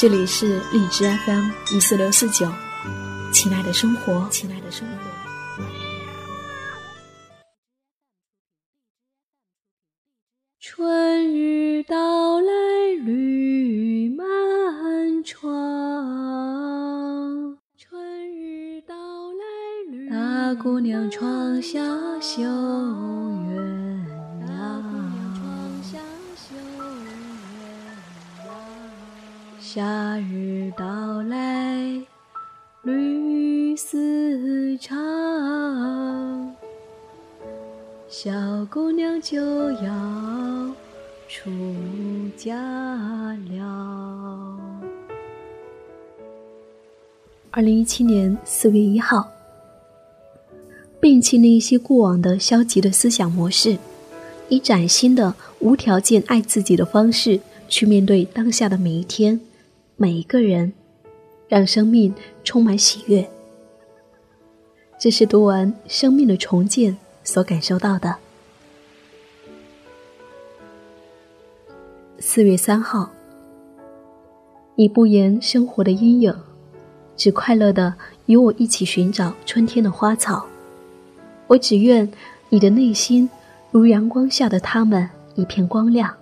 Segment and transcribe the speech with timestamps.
[0.00, 2.48] 这里是荔枝 FM 一四六四九，
[3.32, 4.94] 亲爱的生活，亲爱的生活。
[10.60, 12.52] 春日到来
[13.04, 14.24] 绿满
[15.24, 15.50] 窗，
[17.76, 18.00] 春
[18.36, 18.94] 日到
[19.32, 19.42] 来
[19.90, 20.08] 绿。
[20.10, 21.80] 大姑娘窗下
[22.20, 23.87] 绣鸳。
[29.70, 32.00] 夏日到来，
[32.84, 36.56] 绿丝长，
[38.08, 38.30] 小
[38.70, 40.74] 姑娘就要
[41.28, 41.50] 出
[42.34, 42.56] 嫁
[43.50, 44.58] 了。
[47.50, 49.30] 二零一七年四月一号，
[50.98, 53.76] 摒弃那些过往的消极的思想模式，
[54.48, 59.38] 以崭新的无条件爱自己的方式去面对当下的每一天。
[60.00, 60.72] 每一个人，
[61.48, 63.28] 让生命充满喜悦。
[64.96, 66.92] 这是读完《生命的重建》
[67.24, 68.14] 所感受到的。
[72.20, 73.10] 四月三号，
[74.76, 76.32] 你不言生活的阴影，
[77.16, 77.92] 只快乐的
[78.26, 80.46] 与我一起寻找春天的花草。
[81.48, 82.08] 我只愿
[82.50, 83.28] 你的内心
[83.72, 86.17] 如阳光下的他们一片光亮。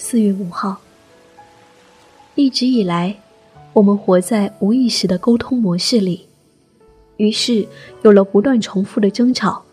[0.00, 0.76] 四月五号，
[2.36, 3.18] 一直以来，
[3.72, 6.28] 我们活在无意识的沟通模式里，
[7.16, 7.66] 于是
[8.02, 9.64] 有了不断重复的争吵，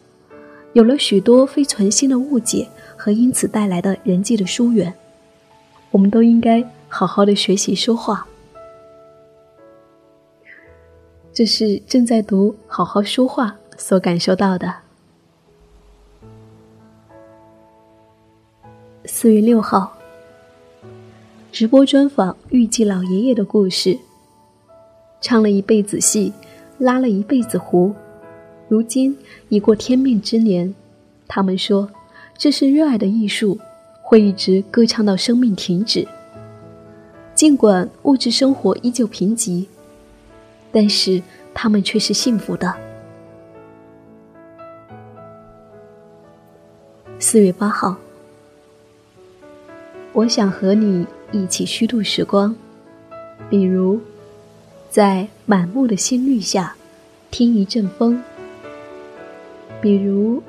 [0.74, 4.92] 有了许多非存心的误解和因此带来的人际的疏远。
[5.92, 8.28] 我们都应该好好的学习说话。
[11.32, 14.74] 这是正在读《好好说话》所感受到的。
[19.06, 19.95] 四月六号。
[21.56, 23.98] 直播专访预计老爷爷的故事，
[25.22, 26.34] 唱了一辈子戏，
[26.80, 27.96] 拉了一辈子胡，
[28.68, 29.18] 如今
[29.48, 30.76] 已过天命之年。
[31.30, 31.90] 他们说，
[32.38, 33.58] 这是热爱的艺术，
[34.02, 36.06] 会一直歌唱到生命停止。
[37.34, 39.66] 尽管物质生活依旧贫瘠，
[40.74, 41.24] 但是
[41.54, 42.76] 他们却是幸福的。
[47.18, 47.96] 四月八号，
[50.12, 51.08] 我想和你。
[51.44, 52.56] 一起虚度时光，
[53.50, 54.00] 比如，
[54.90, 56.76] 在满目的新绿下，
[57.30, 58.18] 听一阵风；
[59.82, 60.42] 比如，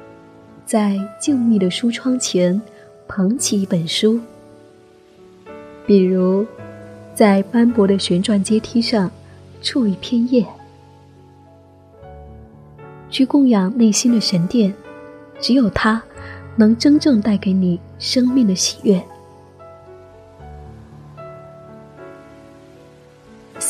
[0.64, 2.60] 在静谧的书窗前，
[3.08, 4.20] 捧起一本书；
[5.86, 6.46] 比如，
[7.14, 9.10] 在斑驳的旋转阶梯上，
[9.60, 10.46] 触一片叶。
[13.10, 14.72] 去供养内心的神殿，
[15.40, 16.02] 只有它，
[16.56, 19.02] 能真正带给你生命的喜悦。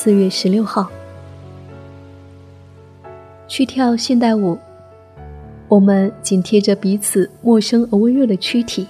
[0.06, 0.88] 四月十六号，
[3.48, 4.56] 去跳现代舞。
[5.66, 8.86] 我们紧贴着彼此陌生而温热的躯体，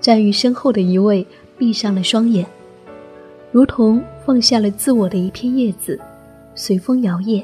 [0.00, 1.26] 站于身后的一位
[1.58, 2.46] 闭上了双眼，
[3.50, 5.98] 如同放下了自我的一片叶子，
[6.54, 7.42] 随风摇曳。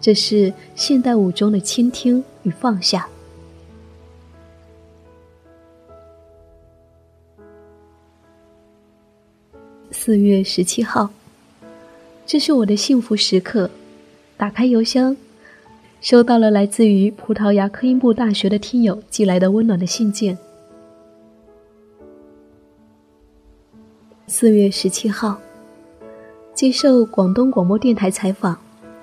[0.00, 3.08] 这是现代舞中的倾听与放下。
[10.06, 11.08] 四月十七号，
[12.26, 13.70] 这是我的幸福时刻。
[14.36, 15.16] 打开邮箱，
[16.02, 20.36] 收到了来自于葡萄牙科音布大学的听友寄来的温暖的信件。
[24.26, 25.40] 四月十七号，
[26.52, 28.58] 接受广东广播电台采访，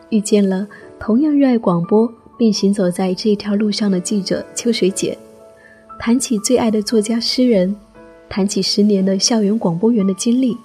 [0.10, 0.68] 遇见了
[1.00, 2.08] 同样热爱广播
[2.38, 5.18] 并行走在这一条路上的记者秋水姐，
[5.98, 7.76] 谈起最爱的作家诗人，
[8.30, 10.56] 谈起十年的校园广播员的经历。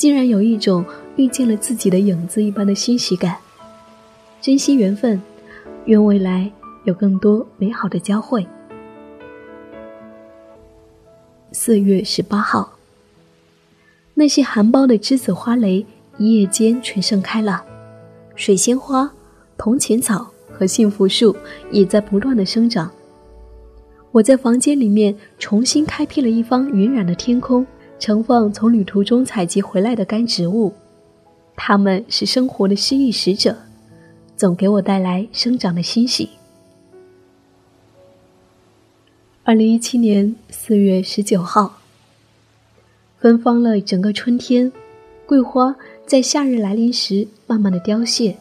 [0.00, 0.82] 竟然有一种
[1.16, 3.36] 遇见了自己的影子一般的欣喜感，
[4.40, 5.20] 珍惜缘分，
[5.84, 6.50] 愿未来
[6.84, 8.46] 有更多美好的交汇。
[11.52, 12.78] 四月十八号，
[14.14, 15.84] 那些含苞的栀子花蕾
[16.16, 17.62] 一夜间全盛开了，
[18.34, 19.12] 水仙花、
[19.58, 21.36] 铜钱草和幸福树
[21.70, 22.90] 也在不断的生长。
[24.12, 27.66] 我在房间里面重新开辟了一方云染的天空，
[28.00, 30.72] 盛放从旅途中采集回来的干植物，
[31.54, 33.54] 它们是生活的诗意使者，
[34.38, 36.30] 总给我带来生长的欣喜。
[39.44, 41.78] 二零一七年四月十九号，
[43.18, 44.72] 芬芳了整个春天，
[45.26, 45.76] 桂花
[46.06, 48.38] 在夏日来临时慢慢的凋谢，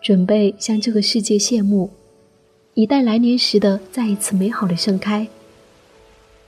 [0.00, 1.90] 准备向这个世界谢幕。
[2.72, 5.28] 以待来年时的再一次美好的盛开。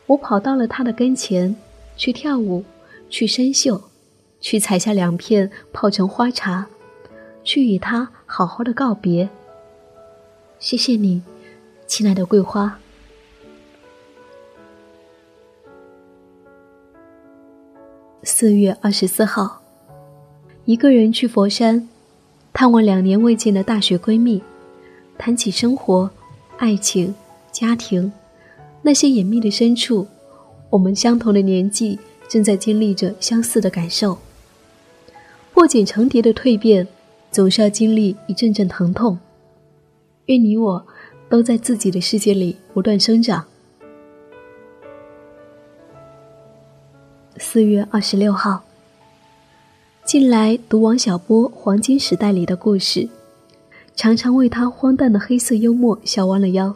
[0.07, 1.55] 我跑到了他的跟前，
[2.03, 2.65] 去跳舞，
[3.09, 3.81] 去深嗅，
[4.41, 6.67] 去采下两片泡成花茶，
[7.45, 9.29] 去与他好好的告别。
[10.59, 11.23] 谢谢你，
[11.87, 12.77] 亲爱的桂花。
[18.25, 19.63] 四月二十四号，
[20.65, 21.89] 一个人去佛山，
[22.53, 24.43] 探望两年未见的大学闺蜜。
[25.17, 26.11] 谈起生活、
[26.57, 27.15] 爱情、
[27.53, 28.13] 家庭，
[28.83, 30.09] 那些隐秘的深处，
[30.73, 34.17] 我们相同的年纪正在经历着相似的感受。
[35.53, 36.89] 破茧成蝶的蜕变，
[37.31, 39.19] 总是要经历一阵阵疼痛。
[40.27, 40.87] 愿你我
[41.29, 43.45] 都在自己的世界里不断生长。
[47.37, 48.65] 四月二十六号，
[50.07, 53.07] 近来读王小波《黄金时代》里的故事。
[53.95, 56.75] 常常为他荒诞的黑色幽默笑弯了腰，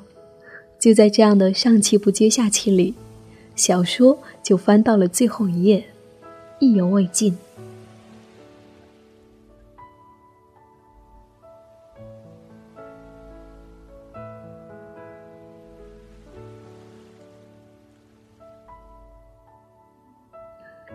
[0.79, 2.95] 就在这样的上气不接下气里，
[3.56, 5.82] 小说就翻到了最后一页，
[6.58, 7.37] 意犹未尽。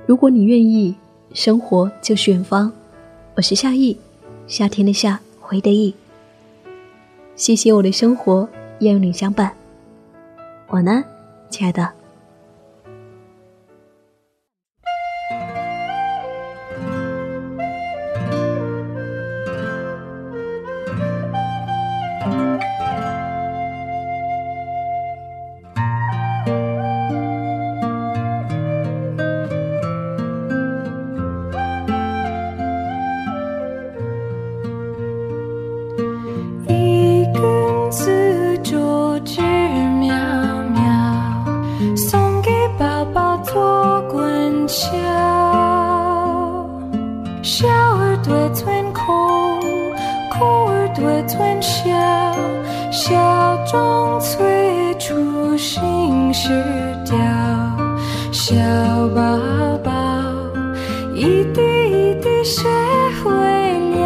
[0.06, 0.96] 如果你愿意，
[1.34, 2.72] 生活就是远方。
[3.36, 3.98] 我是夏意，
[4.46, 5.96] 夏天的夏，回的意。
[7.36, 8.48] 谢谢我的生活，
[8.82, 9.56] 愿有你相伴。
[10.68, 11.04] 晚安，
[11.50, 12.01] 亲爱的。
[51.02, 51.90] 对春宵，
[52.92, 56.50] 小钟催促新时
[57.04, 57.18] 调，
[58.32, 58.54] 小
[59.16, 59.20] 宝
[59.84, 59.92] 宝
[61.16, 62.70] 一滴一滴学
[63.24, 63.32] 会
[63.96, 64.04] 了，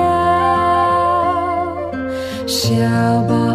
[2.48, 2.72] 小
[3.28, 3.55] 宝。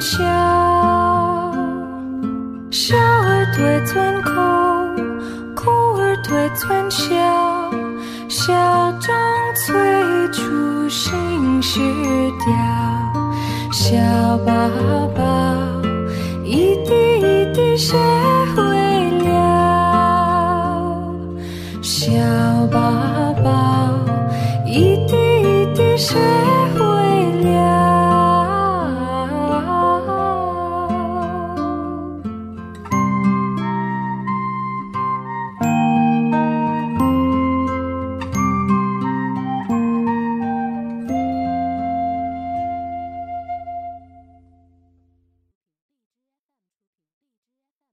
[0.00, 0.18] 笑，
[2.70, 4.30] 笑儿对村哭，
[5.54, 7.14] 哭儿对村笑，
[8.28, 8.54] 笑
[8.92, 9.14] 中
[9.54, 11.80] 催促心事
[12.40, 12.50] 凋，
[13.70, 14.52] 笑宝
[15.14, 15.29] 宝。